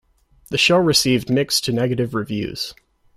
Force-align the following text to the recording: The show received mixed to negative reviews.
The 0.49 0.57
show 0.57 0.77
received 0.79 1.29
mixed 1.29 1.63
to 1.65 1.71
negative 1.71 2.15
reviews. 2.15 2.73